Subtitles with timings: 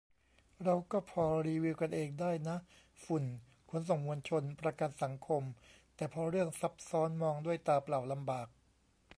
[0.63, 2.57] เราก็พอรีวิวกันเองได้นะ
[3.03, 3.23] ฝุ่น
[3.69, 5.43] ขนส่งมวลชน ประกันสังคม
[5.95, 8.47] แต่พอเรื่องซับซ้อนมองด้วยตาเปล่าลำบาก